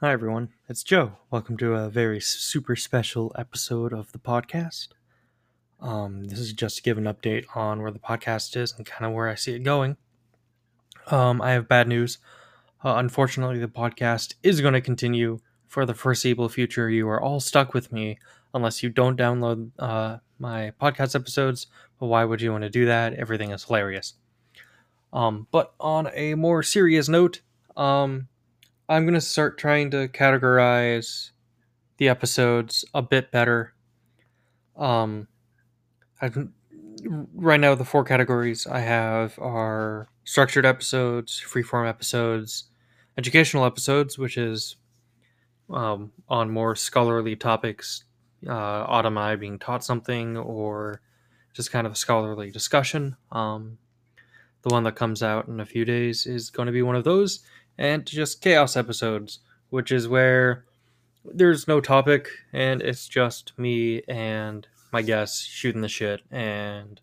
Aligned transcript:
Hi, 0.00 0.12
everyone. 0.12 0.50
It's 0.68 0.82
Joe. 0.82 1.12
Welcome 1.30 1.56
to 1.56 1.72
a 1.72 1.88
very 1.88 2.20
super 2.20 2.76
special 2.76 3.34
episode 3.38 3.94
of 3.94 4.12
the 4.12 4.18
podcast. 4.18 4.88
Um, 5.80 6.24
this 6.24 6.38
is 6.38 6.52
just 6.52 6.76
to 6.76 6.82
give 6.82 6.98
an 6.98 7.04
update 7.04 7.46
on 7.54 7.80
where 7.80 7.90
the 7.90 7.98
podcast 7.98 8.58
is 8.58 8.74
and 8.76 8.84
kind 8.84 9.06
of 9.08 9.16
where 9.16 9.26
I 9.26 9.36
see 9.36 9.54
it 9.54 9.62
going. 9.62 9.96
Um, 11.06 11.40
I 11.40 11.52
have 11.52 11.66
bad 11.66 11.88
news. 11.88 12.18
Uh, 12.84 12.96
unfortunately, 12.96 13.58
the 13.58 13.68
podcast 13.68 14.34
is 14.42 14.60
going 14.60 14.74
to 14.74 14.82
continue 14.82 15.40
for 15.66 15.86
the 15.86 15.94
foreseeable 15.94 16.50
future. 16.50 16.90
You 16.90 17.08
are 17.08 17.22
all 17.22 17.40
stuck 17.40 17.72
with 17.72 17.90
me 17.90 18.18
unless 18.52 18.82
you 18.82 18.90
don't 18.90 19.18
download 19.18 19.70
uh, 19.78 20.18
my 20.38 20.72
podcast 20.78 21.14
episodes. 21.14 21.68
But 21.98 22.08
why 22.08 22.26
would 22.26 22.42
you 22.42 22.52
want 22.52 22.64
to 22.64 22.68
do 22.68 22.84
that? 22.84 23.14
Everything 23.14 23.50
is 23.50 23.64
hilarious. 23.64 24.12
Um, 25.14 25.46
but 25.50 25.72
on 25.80 26.10
a 26.12 26.34
more 26.34 26.62
serious 26.62 27.08
note, 27.08 27.40
um, 27.78 28.28
I'm 28.88 29.02
going 29.02 29.14
to 29.14 29.20
start 29.20 29.58
trying 29.58 29.90
to 29.90 30.06
categorize 30.06 31.30
the 31.96 32.08
episodes 32.08 32.84
a 32.94 33.02
bit 33.02 33.32
better. 33.32 33.74
Um, 34.76 35.26
I've, 36.20 36.48
right 37.34 37.58
now, 37.58 37.74
the 37.74 37.84
four 37.84 38.04
categories 38.04 38.64
I 38.64 38.80
have 38.80 39.36
are 39.40 40.08
structured 40.22 40.64
episodes, 40.64 41.42
freeform 41.44 41.88
episodes, 41.88 42.64
educational 43.18 43.64
episodes, 43.64 44.18
which 44.18 44.38
is 44.38 44.76
um, 45.68 46.12
on 46.28 46.50
more 46.50 46.76
scholarly 46.76 47.34
topics, 47.34 48.04
uh, 48.46 48.86
Automai 48.86 49.38
being 49.40 49.58
taught 49.58 49.82
something, 49.82 50.36
or 50.36 51.00
just 51.54 51.72
kind 51.72 51.88
of 51.88 51.94
a 51.94 51.96
scholarly 51.96 52.52
discussion. 52.52 53.16
Um, 53.32 53.78
the 54.62 54.72
one 54.72 54.84
that 54.84 54.94
comes 54.94 55.24
out 55.24 55.48
in 55.48 55.58
a 55.58 55.66
few 55.66 55.84
days 55.84 56.24
is 56.24 56.50
going 56.50 56.66
to 56.66 56.72
be 56.72 56.82
one 56.82 56.94
of 56.94 57.02
those 57.02 57.40
and 57.78 58.06
just 58.06 58.40
chaos 58.40 58.76
episodes, 58.76 59.40
which 59.70 59.92
is 59.92 60.08
where 60.08 60.64
there's 61.24 61.66
no 61.66 61.80
topic 61.80 62.28
and 62.52 62.80
it's 62.82 63.08
just 63.08 63.52
me 63.58 64.02
and 64.08 64.66
my 64.92 65.02
guests 65.02 65.44
shooting 65.44 65.80
the 65.80 65.88
shit 65.88 66.20
and 66.30 67.00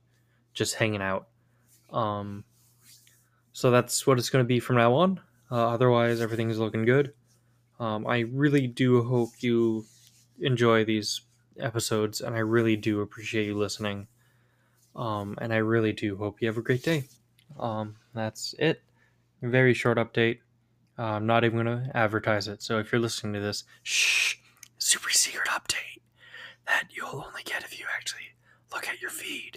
just 0.53 0.75
hanging 0.75 1.01
out. 1.01 1.27
Um, 1.91 2.43
so 3.51 3.69
that's 3.69 4.07
what 4.07 4.17
it's 4.17 4.29
going 4.29 4.43
to 4.43 4.47
be 4.47 4.59
from 4.59 4.77
now 4.77 4.93
on. 4.95 5.19
Uh, 5.51 5.67
otherwise, 5.67 6.21
everything's 6.21 6.57
looking 6.57 6.85
good. 6.85 7.13
Um, 7.79 8.07
I 8.07 8.19
really 8.19 8.65
do 8.65 9.03
hope 9.03 9.29
you 9.39 9.85
enjoy 10.39 10.85
these 10.85 11.21
episodes, 11.59 12.21
and 12.21 12.35
I 12.35 12.39
really 12.39 12.75
do 12.75 13.01
appreciate 13.01 13.45
you 13.45 13.57
listening. 13.57 14.07
Um, 14.95 15.35
and 15.39 15.53
I 15.53 15.57
really 15.57 15.91
do 15.91 16.17
hope 16.17 16.41
you 16.41 16.47
have 16.47 16.57
a 16.57 16.61
great 16.61 16.83
day. 16.83 17.03
Um, 17.59 17.95
that's 18.13 18.55
it. 18.57 18.81
Very 19.41 19.73
short 19.73 19.97
update. 19.97 20.39
Uh, 20.97 21.03
I'm 21.03 21.25
not 21.25 21.43
even 21.43 21.63
going 21.63 21.85
to 21.85 21.95
advertise 21.97 22.47
it. 22.47 22.61
So 22.61 22.79
if 22.79 22.91
you're 22.91 23.01
listening 23.01 23.33
to 23.33 23.39
this, 23.39 23.63
shh, 23.81 24.35
super 24.77 25.09
secret 25.09 25.47
update 25.49 26.01
that 26.67 26.89
you'll 26.91 27.25
only 27.27 27.43
get 27.43 27.63
if 27.63 27.79
you 27.79 27.85
actually 27.97 28.35
look 28.71 28.87
at 28.87 29.01
your 29.01 29.09
feed. 29.09 29.52